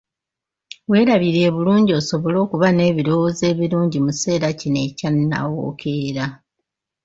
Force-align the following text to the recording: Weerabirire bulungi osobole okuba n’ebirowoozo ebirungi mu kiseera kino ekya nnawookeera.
Weerabirire 0.89 1.49
bulungi 1.55 1.91
osobole 1.99 2.37
okuba 2.45 2.67
n’ebirowoozo 2.73 3.43
ebirungi 3.51 3.97
mu 4.05 4.11
kiseera 4.15 4.47
kino 4.59 4.79
ekya 4.87 5.09
nnawookeera. 5.15 6.25